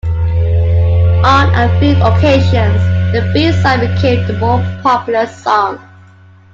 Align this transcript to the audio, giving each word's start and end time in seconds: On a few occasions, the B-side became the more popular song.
On 1.23 1.53
a 1.53 1.79
few 1.79 1.91
occasions, 2.01 2.81
the 3.13 3.29
B-side 3.35 3.81
became 3.81 4.25
the 4.25 4.33
more 4.39 4.57
popular 4.81 5.27
song. 5.27 5.77